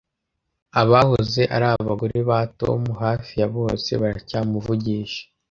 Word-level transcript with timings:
Abahoze 0.81 1.41
ari 1.55 1.65
abagore 1.75 2.17
ba 2.29 2.39
Tom 2.59 2.81
hafi 3.01 3.33
ya 3.41 3.47
bose 3.55 3.91
baracyamuvugisha 4.01 5.21